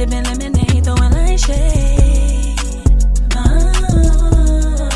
[0.00, 2.56] Sipping lemonade, throwing light shade.
[3.34, 4.88] Oh.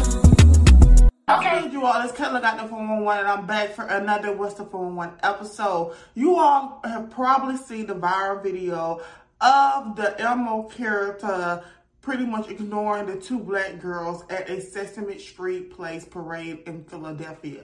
[1.28, 5.18] Okay, you all, it's got the 411 and I'm back for another What's the 411
[5.22, 5.94] episode.
[6.14, 9.02] You all have probably seen the viral video
[9.42, 11.62] of the Elmo character
[12.00, 17.60] pretty much ignoring the two black girls at a Sesame Street Place parade in Philadelphia.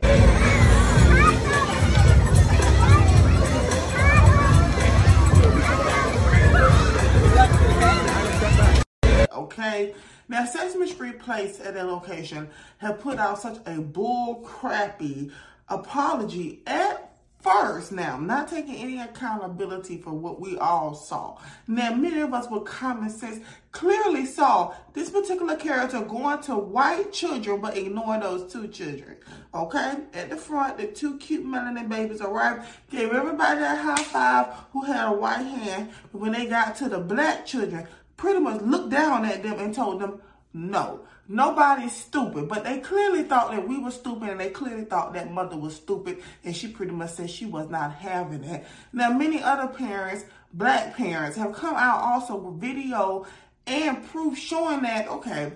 [9.50, 9.94] Okay,
[10.28, 15.32] now Sesame Street Place at that location have put out such a bull crappy
[15.68, 17.10] apology at
[17.42, 21.38] first now, not taking any accountability for what we all saw.
[21.66, 27.12] Now, many of us with common sense clearly saw this particular character going to white
[27.12, 29.16] children but ignoring those two children.
[29.54, 29.94] Okay?
[30.12, 34.82] At the front, the two cute melanin babies arrived, gave everybody that high five who
[34.84, 35.90] had a white hand.
[36.12, 37.86] When they got to the black children,
[38.20, 40.20] pretty much looked down at them and told them,
[40.52, 42.48] no, nobody's stupid.
[42.48, 45.74] But they clearly thought that we were stupid and they clearly thought that mother was
[45.74, 48.66] stupid and she pretty much said she was not having it.
[48.92, 53.24] Now, many other parents, black parents, have come out also with video
[53.66, 55.52] and proof showing that, okay,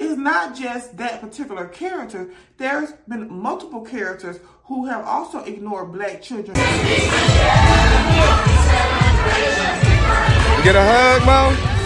[0.00, 2.30] it's not just that particular character.
[2.56, 6.54] There's been multiple characters who have also ignored black children.
[10.64, 11.77] Get a hug, Mom?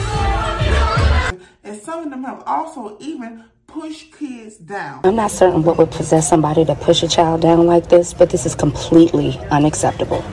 [1.65, 5.01] And some of them have also even pushed kids down.
[5.05, 8.31] I'm not certain what would possess somebody to push a child down like this, but
[8.31, 10.25] this is completely unacceptable.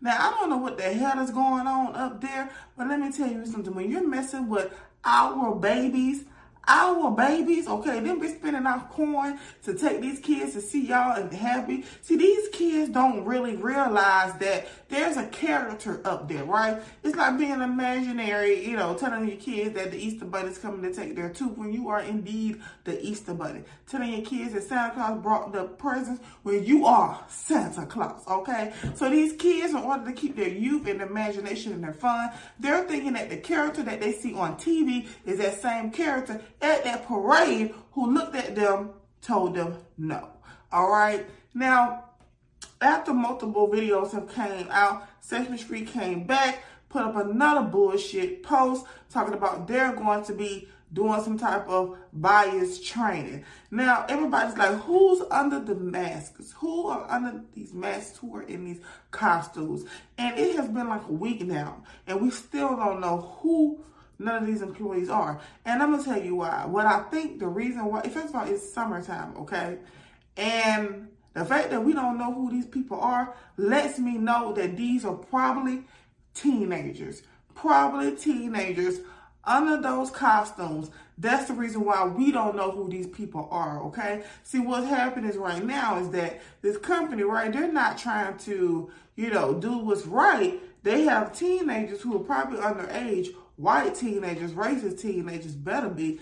[0.00, 3.12] Now, I don't know what the hell is going on up there, but let me
[3.12, 3.74] tell you something.
[3.74, 4.72] When you're messing with
[5.04, 6.24] our babies,
[6.68, 11.16] our babies, okay, them be spending our coin to take these kids to see y'all
[11.16, 11.84] and happy.
[12.02, 16.80] See, these kids don't really realize that there's a character up there, right?
[17.02, 20.94] It's like being imaginary, you know, telling your kids that the Easter Bunny's coming to
[20.94, 23.62] take their tooth when you are indeed the Easter Bunny.
[23.88, 28.72] Telling your kids that Santa Claus brought the presents when you are Santa Claus, okay?
[28.94, 32.30] So these kids, in order to keep their youth and imagination and their fun,
[32.60, 36.84] they're thinking that the character that they see on TV is that same character at
[36.84, 40.30] that parade who looked at them, told them no.
[40.72, 41.26] All right.
[41.54, 42.04] Now,
[42.80, 48.86] after multiple videos have came out, Sesame Street came back, put up another bullshit post
[49.10, 53.44] talking about they're going to be doing some type of bias training.
[53.70, 56.52] Now, everybody's like, who's under the masks?
[56.58, 58.18] Who are under these masks?
[58.18, 58.80] Who are in these
[59.10, 59.84] costumes?
[60.16, 63.84] And it has been like a week now, and we still don't know who
[64.18, 65.40] none of these employees are.
[65.64, 66.66] And I'm gonna tell you why.
[66.66, 69.78] What I think the reason why, first of all, it's summertime, okay?
[70.36, 74.76] And the fact that we don't know who these people are lets me know that
[74.76, 75.84] these are probably
[76.34, 77.22] teenagers.
[77.54, 79.00] Probably teenagers
[79.44, 80.90] under those costumes.
[81.16, 84.22] That's the reason why we don't know who these people are, okay?
[84.44, 88.90] See, what's happening is right now is that this company, right, they're not trying to,
[89.16, 90.60] you know, do what's right.
[90.84, 96.20] They have teenagers who are probably underage white teenagers, racist teenagers better be.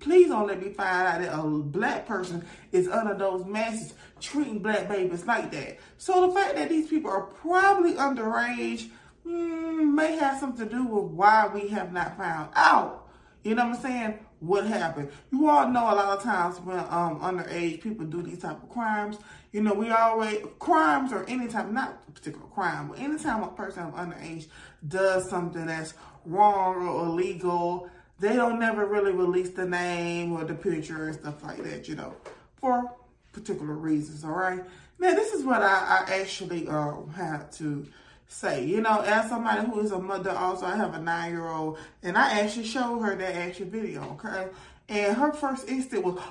[0.00, 4.60] Please don't let me find out that a black person is under those masses treating
[4.60, 5.78] black babies like that.
[5.98, 8.88] So the fact that these people are probably underage
[9.26, 13.09] mm, may have something to do with why we have not found out.
[13.42, 14.18] You know what I'm saying?
[14.40, 15.10] What happened?
[15.32, 18.68] You all know a lot of times when um underage people do these type of
[18.68, 19.18] crimes.
[19.52, 23.48] You know, we always crimes or any type, not a particular crime, but anytime a
[23.48, 24.46] person of underage
[24.86, 30.54] does something that's wrong or illegal, they don't never really release the name or the
[30.54, 32.14] picture and stuff like that, you know,
[32.60, 32.92] for
[33.32, 34.62] particular reasons, all right?
[34.98, 37.86] Now, this is what I, I actually uh, had to
[38.30, 38.64] say.
[38.64, 42.40] You know, as somebody who is a mother, also, I have a nine-year-old, and I
[42.40, 44.48] actually showed her that action video, okay?
[44.88, 46.22] And her first instinct was,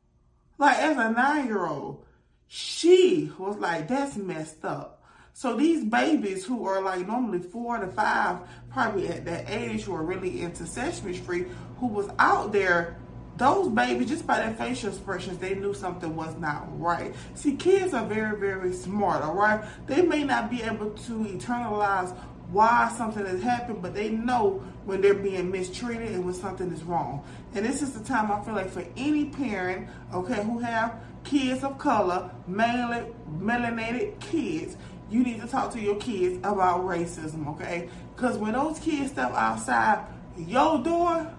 [0.58, 2.04] like, as a nine-year-old,
[2.46, 5.02] she was like, that's messed up.
[5.32, 8.38] So these babies who are like normally four to five,
[8.70, 11.48] probably at that age, who are really into Sesame Street,
[11.78, 12.96] who was out there,
[13.36, 17.14] those babies, just by their facial expressions, they knew something was not right.
[17.34, 19.64] See, kids are very, very smart, all right?
[19.86, 22.16] They may not be able to internalize
[22.50, 26.84] why something has happened, but they know when they're being mistreated and when something is
[26.84, 27.24] wrong.
[27.54, 31.64] And this is the time I feel like for any parent, okay, who have kids
[31.64, 33.06] of color, mainly
[33.38, 34.76] melanated kids,
[35.10, 37.88] you need to talk to your kids about racism, okay?
[38.14, 41.32] Because when those kids step outside your door,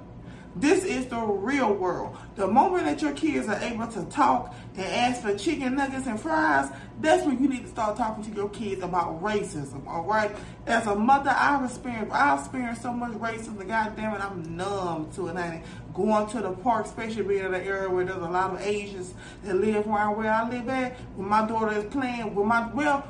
[0.56, 2.16] This is the real world.
[2.36, 6.20] The moment that your kids are able to talk and ask for chicken nuggets and
[6.20, 6.72] fries,
[7.02, 10.34] that's when you need to start talking to your kids about racism, all right?
[10.66, 15.12] As a mother, I've experienced, I've experienced so much racism, God damn it, I'm numb
[15.16, 15.62] to it, honey.
[15.94, 19.14] Going to the park, especially being in an area where there's a lot of Asians
[19.44, 23.06] that live around where I live at, when my daughter is playing with my, well,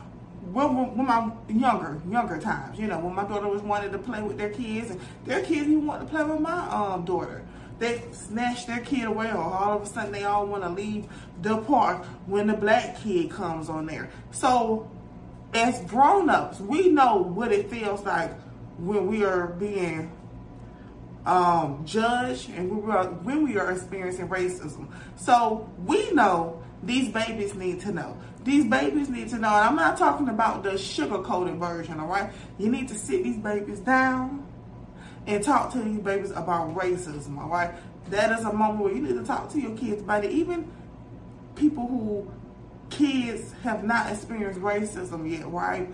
[0.54, 4.22] when, when my younger younger times, you know, when my daughter was wanting to play
[4.22, 7.44] with their kids, and their kids even wanted to play with my um, daughter.
[7.78, 11.08] They snatch their kid away, or all of a sudden they all want to leave
[11.42, 14.10] the park when the black kid comes on there.
[14.32, 14.90] So,
[15.54, 18.32] as grown-ups, we know what it feels like
[18.78, 20.12] when we are being
[21.26, 24.88] um, judged and we, are, when we are experiencing racism.
[25.16, 28.18] So we know these babies need to know.
[28.44, 32.32] These babies need to know, and I'm not talking about the sugar-coated version, all right?
[32.60, 34.46] You need to sit these babies down
[35.26, 37.74] and talk to these babies about racism, all right?
[38.12, 40.32] That is a moment where you need to talk to your kids about it.
[40.32, 40.72] Even
[41.56, 42.32] people who
[42.92, 45.90] kids have not experienced racism yet, right?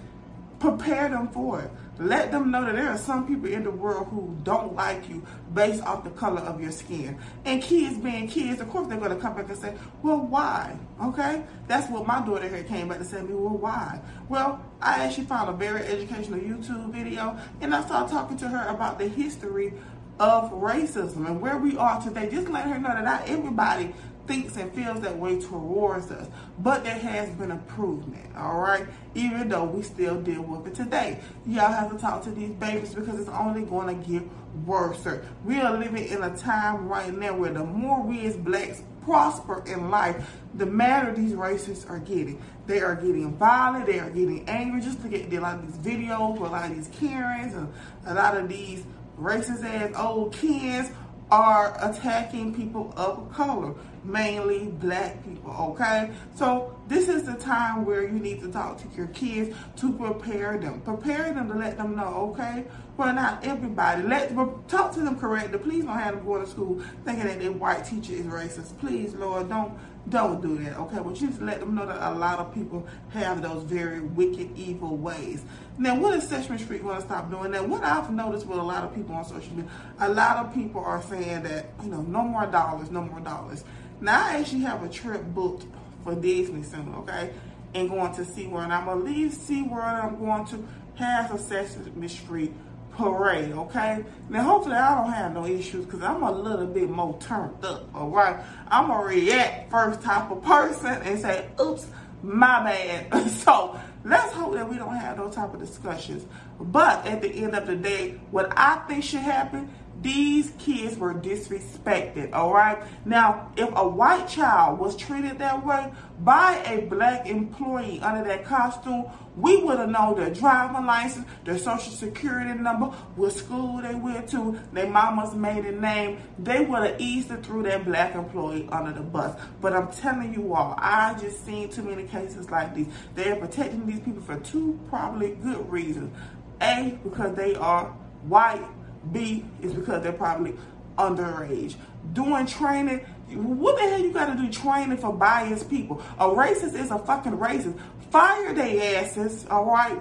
[0.62, 1.72] Prepare them for it.
[1.98, 5.26] Let them know that there are some people in the world who don't like you
[5.56, 7.18] based off the color of your skin.
[7.46, 9.74] And kids being kids, of course they're going to come back and say,
[10.04, 10.78] well, why?
[11.04, 11.42] Okay?
[11.68, 14.00] That's what my daughter here came back to say to me, well, why?
[14.30, 18.68] Well, I actually found a very educational YouTube video and I started talking to her
[18.68, 19.74] about the history
[20.22, 22.30] of racism and where we are today.
[22.30, 23.92] Just let her know that not everybody
[24.28, 26.28] thinks and feels that way towards us.
[26.60, 28.86] But there has been improvement, all right?
[29.16, 31.20] Even though we still deal with it today.
[31.48, 34.22] Y'all have to talk to these babies because it's only going to get
[34.64, 35.08] worse.
[35.44, 39.64] We are living in a time right now where the more we as blacks prosper
[39.66, 42.40] in life, the madder these racists are getting.
[42.68, 44.82] They are getting violent, they are getting angry.
[44.82, 47.74] Just look at a lot of these videos a lot of these Karens and
[48.06, 48.84] a lot of these
[49.22, 50.90] racist ass old kids
[51.30, 53.74] are attacking people of color,
[54.04, 56.12] mainly black people, okay?
[56.36, 60.58] So this is the time where you need to talk to your kids to prepare
[60.58, 60.82] them.
[60.82, 62.66] Prepare them to let them know, okay?
[62.98, 64.04] Well, not everybody.
[64.04, 64.36] Let
[64.68, 65.58] Talk to them correctly.
[65.60, 68.78] Please don't have them go to school thinking that their white teacher is racist.
[68.80, 69.78] Please, Lord, don't
[70.10, 70.98] don't do that, okay?
[70.98, 74.50] But you just let them know that a lot of people have those very wicked,
[74.58, 75.44] evil ways.
[75.78, 77.70] Now, what is Sesame Street going to stop doing that?
[77.70, 80.84] What I've noticed with a lot of people on social media, a lot of people
[80.84, 83.64] are saying that, you know, no more dollars, no more dollars.
[84.02, 85.66] Now, I actually have a trip booked
[86.04, 87.32] for Disney soon, okay?
[87.74, 88.64] And going to SeaWorld.
[88.64, 90.64] And I'm going to leave SeaWorld I'm going to
[90.96, 92.54] have a Sesame Street
[92.92, 94.04] parade, okay?
[94.30, 97.94] Now, hopefully I don't have no issues because I'm a little bit more turned up,
[97.96, 98.38] all right?
[98.68, 101.88] I'm a react first type of person and say, oops,
[102.22, 103.30] my bad.
[103.32, 106.26] so let's hope that we don't have those type of discussions.
[106.60, 109.70] But at the end of the day, what I think should happen
[110.02, 112.82] these kids were disrespected, all right?
[113.06, 118.44] Now, if a white child was treated that way by a black employee under that
[118.44, 119.06] costume,
[119.38, 124.30] we would have known their driving license, their social security number, what school they went
[124.30, 126.18] to, their mama's maiden name.
[126.40, 129.40] They would have easily threw that black employee under the bus.
[129.62, 132.88] But I'm telling you all, I just seen too many cases like these.
[133.16, 136.16] They are protecting these people for two probably good reasons.
[136.62, 137.86] A, because they are
[138.28, 138.64] white
[139.12, 140.56] B is because they're probably
[140.98, 141.76] underage.
[142.14, 143.00] Doing training,
[143.30, 146.02] what the hell you gotta do training for biased people?
[146.20, 147.80] A racist is a fucking racist.
[148.10, 150.00] Fire their asses, all right?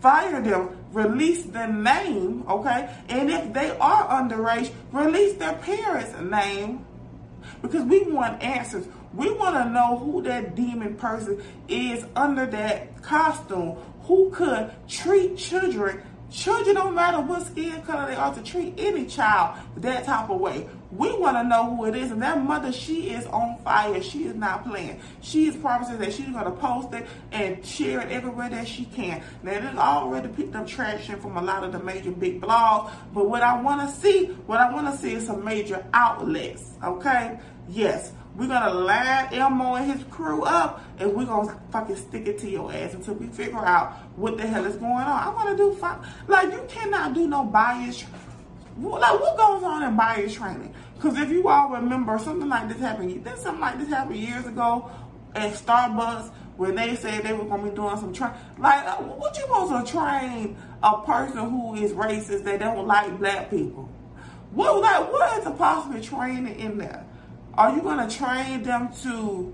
[0.00, 2.94] Fire them, release the name, okay?
[3.08, 6.86] And if they are underage, release their parents' name
[7.62, 8.86] because we want answers.
[9.14, 15.36] We want to know who that demon person is under that costume who could treat
[15.36, 20.28] children Children don't matter what skin color they are to treat any child that type
[20.28, 20.68] of way.
[20.90, 22.10] We want to know who it is.
[22.10, 24.02] And that mother, she is on fire.
[24.02, 25.00] She is not playing.
[25.20, 28.84] She is promising that she's going to post it and share it everywhere that she
[28.86, 29.22] can.
[29.42, 32.90] Now, it already picked up traction from a lot of the major big blogs.
[33.14, 36.72] But what I want to see, what I want to see is some major outlets.
[36.82, 37.38] Okay?
[37.68, 38.12] Yes.
[38.38, 42.48] We're gonna line Elmo and his crew up and we're gonna fucking stick it to
[42.48, 45.06] your ass until we figure out what the hell is going on.
[45.06, 46.06] I wanna do fun.
[46.28, 48.04] Like, you cannot do no bias.
[48.80, 50.72] Like, what goes on in bias training?
[50.94, 54.46] Because if you all remember, something like this happened, did something like this happen years
[54.46, 54.88] ago
[55.34, 58.30] at Starbucks when they said they were gonna be doing some train.
[58.56, 63.18] Like, uh, what you supposed to train a person who is racist that don't like
[63.18, 63.88] black people?
[64.52, 67.04] What like what is the possible training in there?
[67.58, 69.52] Are you going to train them to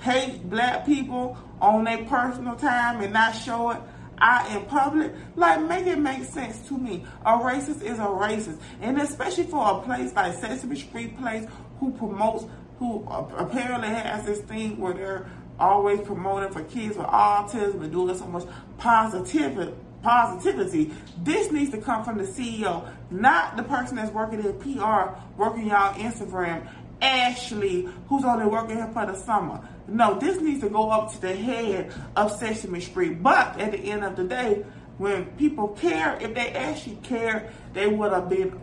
[0.00, 3.80] hate black people on their personal time and not show it?
[4.20, 7.04] out in public, like make it make sense to me.
[7.24, 11.46] A racist is a racist, and especially for a place like Sesame Street Place,
[11.78, 12.44] who promotes,
[12.80, 18.18] who apparently has this thing where they're always promoting for kids with autism and doing
[18.18, 18.44] so much
[18.76, 19.72] positivity.
[20.02, 20.92] Positivity.
[21.22, 25.68] This needs to come from the CEO, not the person that's working in PR, working
[25.68, 26.68] y'all Instagram,
[27.00, 29.60] Ashley, who's only working here for the summer.
[29.86, 33.22] No, this needs to go up to the head of Sesame Street.
[33.22, 34.64] But at the end of the day,
[34.98, 38.58] when people care, if they actually care, they would have been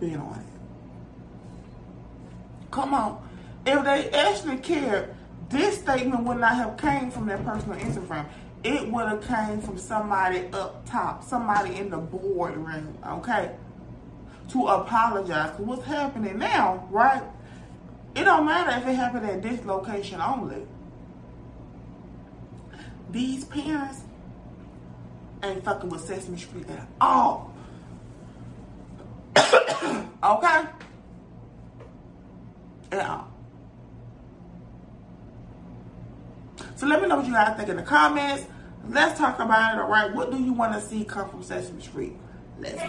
[0.00, 0.46] been on it.
[2.70, 3.28] Come on.
[3.66, 5.14] If they actually cared,
[5.48, 8.26] this statement would not have came from their personal Instagram.
[8.64, 13.54] It would have came from somebody up top, somebody in the boardroom, okay?
[14.50, 15.58] To apologize.
[15.58, 17.22] What's happening now, right?
[18.14, 20.66] It don't matter if it happened at this location only.
[23.10, 24.02] These parents
[25.42, 27.54] ain't fucking with Sesame Street at all.
[29.36, 30.64] okay?
[32.92, 33.28] At all.
[36.76, 38.46] So let me know what you guys think in the comments.
[38.88, 40.12] Let's talk about it, all right?
[40.12, 42.16] What do you want to see come from Sesame Street?
[42.58, 42.80] Let's.